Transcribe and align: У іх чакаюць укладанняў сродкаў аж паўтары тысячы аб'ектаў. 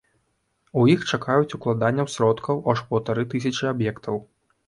У 0.79 0.85
іх 0.93 1.03
чакаюць 1.17 1.55
укладанняў 1.57 2.09
сродкаў 2.15 2.63
аж 2.75 2.83
паўтары 2.93 3.27
тысячы 3.35 3.63
аб'ектаў. 3.73 4.15